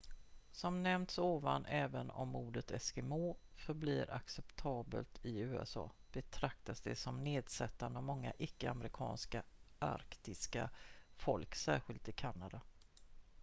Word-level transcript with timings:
"som 0.51 0.83
nämnts 0.83 1.17
ovan 1.17 1.65
även 1.65 2.09
om 2.11 2.35
ordet 2.35 2.71
"eskimo" 2.71 3.37
förblir 3.55 4.11
acceptabelt 4.11 5.25
i 5.25 5.39
usa 5.39 5.89
betraktas 6.11 6.81
det 6.81 6.95
som 6.95 7.23
nedsättande 7.23 7.97
av 7.97 8.03
många 8.03 8.33
icke-amerikanska 8.37 9.43
arktiska 9.79 10.69
folk 11.15 11.55
särskilt 11.55 12.07
i 12.07 12.11
kanada. 12.11 12.61